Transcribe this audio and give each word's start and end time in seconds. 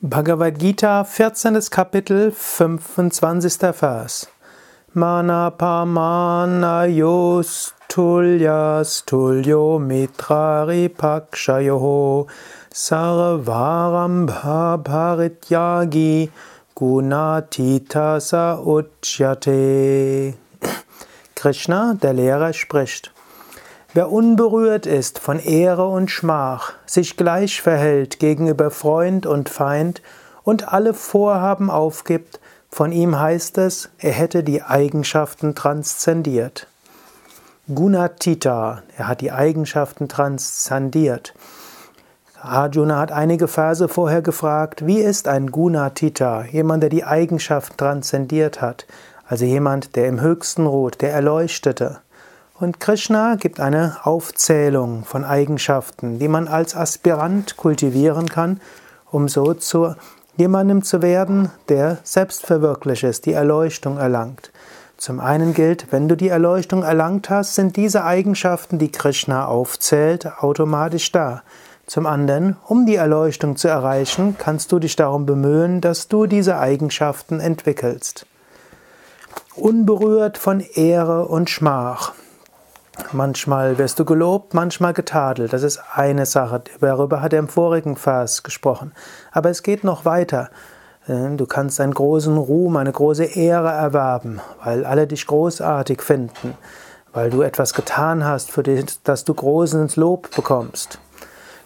Bhagavad 0.00 0.60
Gita, 0.60 1.04
14. 1.04 1.70
Kapitel, 1.70 2.30
25. 2.30 3.72
Vers. 3.72 4.28
Manapamanayo 4.94 7.42
tulyas 7.88 9.02
tulyo 9.04 9.80
mitrari 9.80 10.88
pakshayoho 10.88 12.28
sarvarambha 12.70 14.78
bharityagi 14.84 16.30
gunatita 16.76 18.20
sa 18.22 18.56
uchyate. 18.56 20.34
Krishna, 21.34 21.98
der 22.00 22.14
Lehrer, 22.14 22.52
spricht. 22.52 23.10
Wer 23.94 24.12
unberührt 24.12 24.84
ist 24.84 25.18
von 25.18 25.38
Ehre 25.38 25.88
und 25.88 26.10
Schmach, 26.10 26.74
sich 26.84 27.16
gleich 27.16 27.62
verhält 27.62 28.18
gegenüber 28.18 28.70
Freund 28.70 29.24
und 29.24 29.48
Feind 29.48 30.02
und 30.42 30.70
alle 30.72 30.92
Vorhaben 30.92 31.70
aufgibt, 31.70 32.38
von 32.70 32.92
ihm 32.92 33.18
heißt 33.18 33.56
es, 33.56 33.88
er 33.98 34.12
hätte 34.12 34.44
die 34.44 34.62
Eigenschaften 34.62 35.54
transzendiert. 35.54 36.66
Gunatita, 37.74 38.82
er 38.96 39.08
hat 39.08 39.22
die 39.22 39.32
Eigenschaften 39.32 40.08
transzendiert. 40.08 41.32
Arjuna 42.40 42.98
hat 42.98 43.10
einige 43.10 43.48
Verse 43.48 43.88
vorher 43.88 44.20
gefragt, 44.20 44.86
wie 44.86 45.00
ist 45.00 45.28
ein 45.28 45.50
Gunatita, 45.50 46.44
jemand, 46.44 46.82
der 46.82 46.90
die 46.90 47.04
Eigenschaften 47.04 47.78
transzendiert 47.78 48.60
hat, 48.60 48.86
also 49.26 49.46
jemand, 49.46 49.96
der 49.96 50.08
im 50.08 50.20
höchsten 50.20 50.66
ruht, 50.66 51.00
der 51.00 51.12
Erleuchtete. 51.14 52.00
Und 52.60 52.80
Krishna 52.80 53.36
gibt 53.36 53.60
eine 53.60 53.98
Aufzählung 54.02 55.04
von 55.04 55.24
Eigenschaften, 55.24 56.18
die 56.18 56.26
man 56.26 56.48
als 56.48 56.74
Aspirant 56.74 57.56
kultivieren 57.56 58.28
kann, 58.28 58.60
um 59.12 59.28
so 59.28 59.54
zu 59.54 59.94
jemandem 60.36 60.82
zu 60.82 61.00
werden, 61.00 61.52
der 61.68 61.98
selbstverwirklicht 62.02 63.04
ist, 63.04 63.26
die 63.26 63.32
Erleuchtung 63.32 63.98
erlangt. 63.98 64.50
Zum 64.96 65.20
einen 65.20 65.54
gilt, 65.54 65.92
wenn 65.92 66.08
du 66.08 66.16
die 66.16 66.30
Erleuchtung 66.30 66.82
erlangt 66.82 67.30
hast, 67.30 67.54
sind 67.54 67.76
diese 67.76 68.02
Eigenschaften, 68.02 68.80
die 68.80 68.90
Krishna 68.90 69.46
aufzählt, 69.46 70.26
automatisch 70.40 71.12
da. 71.12 71.42
Zum 71.86 72.06
anderen, 72.06 72.56
um 72.66 72.86
die 72.86 72.96
Erleuchtung 72.96 73.54
zu 73.54 73.68
erreichen, 73.68 74.34
kannst 74.36 74.72
du 74.72 74.80
dich 74.80 74.96
darum 74.96 75.26
bemühen, 75.26 75.80
dass 75.80 76.08
du 76.08 76.26
diese 76.26 76.58
Eigenschaften 76.58 77.38
entwickelst. 77.38 78.26
Unberührt 79.54 80.38
von 80.38 80.58
Ehre 80.58 81.26
und 81.26 81.50
Schmach. 81.50 82.14
Manchmal 83.12 83.78
wirst 83.78 83.98
du 83.98 84.04
gelobt, 84.04 84.54
manchmal 84.54 84.92
getadelt. 84.92 85.52
Das 85.52 85.62
ist 85.62 85.80
eine 85.94 86.26
Sache. 86.26 86.62
Darüber 86.80 87.22
hat 87.22 87.32
er 87.32 87.38
im 87.38 87.48
vorigen 87.48 87.96
Vers 87.96 88.42
gesprochen. 88.42 88.92
Aber 89.32 89.50
es 89.50 89.62
geht 89.62 89.82
noch 89.82 90.04
weiter. 90.04 90.50
Äh, 91.08 91.36
du 91.36 91.46
kannst 91.46 91.80
einen 91.80 91.94
großen 91.94 92.36
Ruhm, 92.36 92.76
eine 92.76 92.92
große 92.92 93.24
Ehre 93.24 93.70
erwerben, 93.70 94.40
weil 94.62 94.84
alle 94.84 95.06
dich 95.06 95.26
großartig 95.26 96.02
finden, 96.02 96.54
weil 97.12 97.30
du 97.30 97.42
etwas 97.42 97.74
getan 97.74 98.24
hast, 98.24 98.50
für 98.50 98.62
das 98.62 99.24
du 99.24 99.34
großes 99.34 99.96
Lob 99.96 100.34
bekommst. 100.36 100.98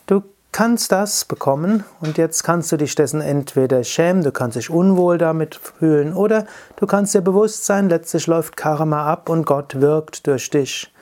Du 0.07 0.23
kannst 0.53 0.93
das 0.93 1.25
bekommen 1.25 1.85
und 2.01 2.19
jetzt 2.19 2.45
kannst 2.45 2.71
du 2.73 2.77
dich 2.77 2.95
dessen 2.95 3.21
entweder 3.21 3.83
schämen, 3.85 4.23
du 4.23 4.31
kannst 4.31 4.57
dich 4.57 4.71
unwohl 4.71 5.19
damit 5.19 5.57
fühlen 5.57 6.15
oder 6.15 6.47
du 6.77 6.87
kannst 6.87 7.15
dir 7.15 7.23
bewusst 7.23 7.65
sein, 7.65 7.89
letztlich 7.89 8.27
läuft 8.27 8.57
Karma 8.57 9.07
ab 9.07 9.29
und 9.29 9.47
Gott 9.47 9.81
wirkt 9.81 10.27
durch 10.27 10.51
dich. 10.51 10.93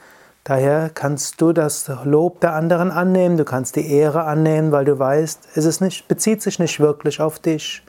Daher 0.45 0.91
kannst 0.93 1.41
du 1.41 1.53
das 1.53 1.91
Lob 2.05 2.41
der 2.41 2.55
anderen 2.55 2.91
annehmen, 2.91 3.37
du 3.37 3.45
kannst 3.45 3.77
die 3.77 3.93
Ehre 3.93 4.25
annehmen, 4.25 4.73
weil 4.73 4.85
du 4.85 4.99
weißt, 4.99 5.49
es 5.55 5.65
ist 5.65 5.81
nicht, 5.81 6.09
bezieht 6.09 6.43
sich 6.43 6.59
nicht 6.59 6.81
wirklich 6.81 7.21
auf 7.21 7.39
dich. 7.39 7.83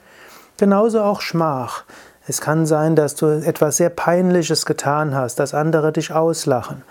Genauso 0.58 1.02
auch 1.02 1.22
Schmach. 1.22 1.84
Es 2.26 2.40
kann 2.40 2.66
sein, 2.66 2.94
dass 2.94 3.14
du 3.14 3.26
etwas 3.26 3.78
sehr 3.78 3.90
Peinliches 3.90 4.66
getan 4.66 5.14
hast, 5.14 5.36
dass 5.36 5.54
andere 5.54 5.92
dich 5.92 6.12
auslachen. 6.12 6.82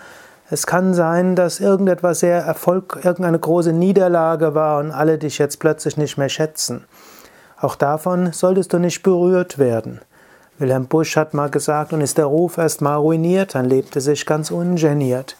Es 0.50 0.68
kann 0.68 0.94
sein, 0.94 1.38
dass 1.38 1.62
irgendetwas 1.62 2.20
sehr 2.20 2.42
Erfolg, 2.42 3.00
irgendeine 3.04 3.40
große 3.40 3.72
Niederlage 3.72 4.54
war 4.54 4.80
und 4.80 4.92
alle 4.92 5.18
dich 5.18 5.38
jetzt 5.38 5.60
plötzlich 5.60 5.96
nicht 5.96 6.18
mehr 6.18 6.28
schätzen. 6.28 6.84
Auch 7.58 7.76
davon 7.76 8.34
solltest 8.34 8.74
du 8.74 8.80
nicht 8.80 9.04
berührt 9.04 9.60
werden. 9.60 10.02
Wilhelm 10.62 10.86
Busch 10.86 11.18
hat 11.18 11.34
mal 11.34 11.50
gesagt, 11.50 11.92
und 11.92 12.02
ist 12.02 12.20
der 12.20 12.26
Ruf 12.26 12.60
erst 12.60 12.82
mal 12.82 12.96
ruiniert, 12.96 13.56
dann 13.56 13.66
lebt 13.66 13.96
er 13.96 14.02
sich 14.02 14.28
ganz 14.28 14.52
ungeniert. 14.52 15.36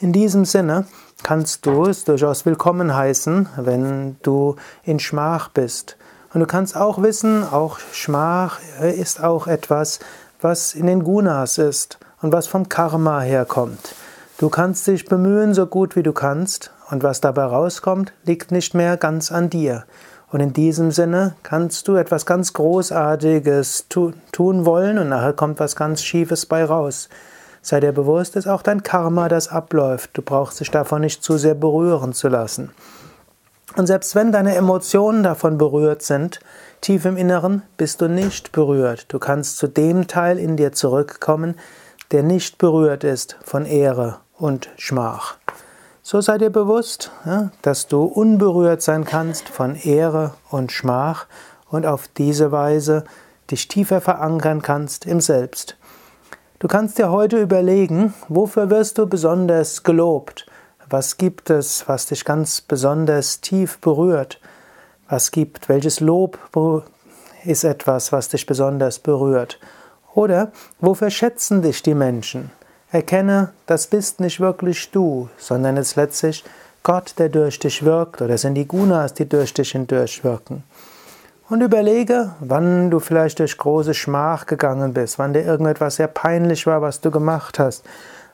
In 0.00 0.12
diesem 0.12 0.44
Sinne 0.44 0.84
kannst 1.22 1.64
du 1.64 1.86
es 1.86 2.04
durchaus 2.04 2.44
willkommen 2.44 2.94
heißen, 2.94 3.48
wenn 3.56 4.16
du 4.22 4.56
in 4.84 4.98
Schmach 4.98 5.48
bist. 5.48 5.96
Und 6.34 6.40
du 6.40 6.46
kannst 6.46 6.76
auch 6.76 7.00
wissen, 7.00 7.42
auch 7.42 7.78
Schmach 7.92 8.60
ist 8.82 9.24
auch 9.24 9.46
etwas, 9.46 9.98
was 10.42 10.74
in 10.74 10.86
den 10.86 11.02
Gunas 11.02 11.56
ist 11.56 11.98
und 12.20 12.32
was 12.32 12.46
vom 12.46 12.68
Karma 12.68 13.22
herkommt. 13.22 13.94
Du 14.36 14.50
kannst 14.50 14.86
dich 14.86 15.06
bemühen, 15.06 15.54
so 15.54 15.64
gut 15.64 15.96
wie 15.96 16.02
du 16.02 16.12
kannst, 16.12 16.70
und 16.90 17.02
was 17.02 17.22
dabei 17.22 17.44
rauskommt, 17.44 18.12
liegt 18.24 18.52
nicht 18.52 18.74
mehr 18.74 18.98
ganz 18.98 19.32
an 19.32 19.48
dir. 19.48 19.84
Und 20.30 20.40
in 20.40 20.52
diesem 20.52 20.90
Sinne 20.90 21.36
kannst 21.42 21.86
du 21.88 21.94
etwas 21.94 22.26
ganz 22.26 22.52
Großartiges 22.52 23.86
tun 23.88 24.66
wollen 24.66 24.98
und 24.98 25.08
nachher 25.08 25.32
kommt 25.32 25.60
was 25.60 25.76
ganz 25.76 26.02
Schiefes 26.02 26.46
bei 26.46 26.64
raus. 26.64 27.08
Sei 27.62 27.80
dir 27.80 27.92
bewusst, 27.92 28.36
ist 28.36 28.46
auch 28.46 28.62
dein 28.62 28.82
Karma, 28.82 29.28
das 29.28 29.48
abläuft. 29.48 30.10
Du 30.14 30.22
brauchst 30.22 30.60
dich 30.60 30.70
davon 30.70 31.00
nicht 31.00 31.22
zu 31.22 31.36
sehr 31.36 31.54
berühren 31.54 32.12
zu 32.12 32.28
lassen. 32.28 32.70
Und 33.76 33.86
selbst 33.86 34.14
wenn 34.14 34.32
deine 34.32 34.54
Emotionen 34.54 35.22
davon 35.22 35.58
berührt 35.58 36.02
sind, 36.02 36.40
tief 36.80 37.04
im 37.04 37.16
Inneren 37.16 37.62
bist 37.76 38.00
du 38.00 38.08
nicht 38.08 38.52
berührt. 38.52 39.06
Du 39.12 39.18
kannst 39.18 39.58
zu 39.58 39.66
dem 39.66 40.06
Teil 40.06 40.38
in 40.38 40.56
dir 40.56 40.72
zurückkommen, 40.72 41.56
der 42.12 42.22
nicht 42.22 42.58
berührt 42.58 43.04
ist 43.04 43.36
von 43.42 43.66
Ehre 43.66 44.18
und 44.38 44.70
Schmach. 44.76 45.36
So 46.08 46.20
sei 46.20 46.38
dir 46.38 46.50
bewusst, 46.50 47.10
dass 47.62 47.88
du 47.88 48.04
unberührt 48.04 48.80
sein 48.80 49.04
kannst 49.04 49.48
von 49.48 49.74
Ehre 49.74 50.34
und 50.50 50.70
Schmach 50.70 51.26
und 51.68 51.84
auf 51.84 52.06
diese 52.06 52.52
Weise 52.52 53.02
dich 53.50 53.66
tiefer 53.66 54.00
verankern 54.00 54.62
kannst 54.62 55.04
im 55.04 55.20
Selbst. 55.20 55.76
Du 56.60 56.68
kannst 56.68 56.98
dir 56.98 57.10
heute 57.10 57.42
überlegen, 57.42 58.14
wofür 58.28 58.70
wirst 58.70 58.98
du 58.98 59.08
besonders 59.08 59.82
gelobt? 59.82 60.46
Was 60.88 61.16
gibt 61.16 61.50
es, 61.50 61.88
was 61.88 62.06
dich 62.06 62.24
ganz 62.24 62.60
besonders 62.60 63.40
tief 63.40 63.80
berührt? 63.80 64.40
Was 65.08 65.32
gibt, 65.32 65.68
welches 65.68 65.98
Lob 65.98 66.38
ist 67.44 67.64
etwas, 67.64 68.12
was 68.12 68.28
dich 68.28 68.46
besonders 68.46 69.00
berührt? 69.00 69.58
Oder 70.14 70.52
wofür 70.78 71.10
schätzen 71.10 71.62
dich 71.62 71.82
die 71.82 71.96
Menschen? 71.96 72.52
Erkenne, 72.92 73.50
das 73.66 73.88
bist 73.88 74.20
nicht 74.20 74.38
wirklich 74.38 74.90
du, 74.92 75.28
sondern 75.38 75.76
es 75.76 75.88
ist 75.88 75.96
letztlich 75.96 76.44
Gott, 76.84 77.14
der 77.18 77.28
durch 77.28 77.58
dich 77.58 77.84
wirkt, 77.84 78.22
oder 78.22 78.34
es 78.34 78.42
sind 78.42 78.54
die 78.54 78.68
Gunas, 78.68 79.12
die 79.12 79.28
durch 79.28 79.52
dich 79.52 79.72
hindurch 79.72 80.22
wirken. 80.22 80.62
Und 81.48 81.60
überlege, 81.60 82.34
wann 82.38 82.90
du 82.90 83.00
vielleicht 83.00 83.40
durch 83.40 83.58
große 83.58 83.92
Schmach 83.92 84.46
gegangen 84.46 84.94
bist, 84.94 85.18
wann 85.18 85.32
dir 85.32 85.42
irgendetwas 85.42 85.96
sehr 85.96 86.06
peinlich 86.06 86.66
war, 86.66 86.82
was 86.82 87.00
du 87.00 87.10
gemacht 87.10 87.58
hast, 87.58 87.84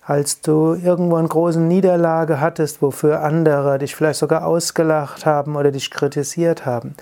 als 0.05 0.43
du 0.43 0.75
irgendwo 0.75 1.17
eine 1.17 1.29
große 1.29 1.61
Niederlage 1.61 2.41
hattest, 2.41 2.83
wofür 2.83 3.23
andere 3.23 3.79
dich 3.79 3.97
vielleicht 3.97 4.19
sogar 4.19 4.47
ausgelacht 4.47 5.25
haben 5.25 5.57
oder 5.57 5.71
dich 5.71 5.91
kritisiert 5.91 6.67
haben. 6.67 6.95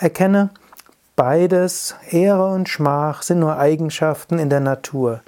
Erkenne, 0.00 0.50
beides, 1.16 1.96
Ehre 2.10 2.50
und 2.50 2.68
Schmach, 2.68 3.20
sind 3.22 3.40
nur 3.40 3.58
Eigenschaften 3.58 4.38
in 4.38 4.48
der 4.48 4.60
Natur. 4.60 5.20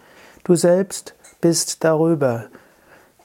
Du 0.50 0.56
selbst 0.56 1.15
bist 1.41 1.84
darüber. 1.84 2.47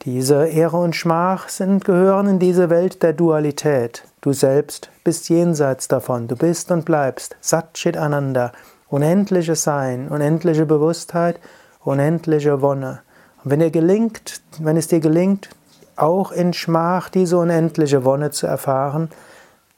Diese 0.03 0.45
Ehre 0.45 0.77
und 0.77 0.95
Schmach 0.95 1.49
sind, 1.49 1.83
gehören 1.83 2.27
in 2.27 2.37
diese 2.37 2.69
Welt 2.69 3.01
der 3.01 3.13
Dualität. 3.13 4.03
Du 4.21 4.31
selbst 4.31 4.91
bist 5.03 5.27
jenseits 5.29 5.87
davon. 5.87 6.27
Du 6.27 6.35
bist 6.35 6.69
und 6.69 6.85
bleibst 6.85 7.35
Satchit 7.41 7.97
Ananda, 7.97 8.51
unendliches 8.89 9.63
Sein, 9.63 10.09
unendliche 10.09 10.67
Bewusstheit, 10.67 11.39
unendliche 11.83 12.61
Wonne. 12.61 13.01
Und 13.43 13.49
wenn 13.49 13.59
dir 13.59 13.71
gelingt, 13.71 14.43
wenn 14.59 14.77
es 14.77 14.87
dir 14.87 14.99
gelingt, 14.99 15.49
auch 15.95 16.31
in 16.31 16.53
Schmach 16.53 17.09
diese 17.09 17.39
unendliche 17.39 18.05
Wonne 18.05 18.29
zu 18.29 18.45
erfahren, 18.45 19.09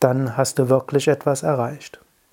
dann 0.01 0.35
hast 0.35 0.59
du 0.59 0.67
wirklich 0.67 1.07
etwas 1.07 1.43
erreicht. 1.43 2.01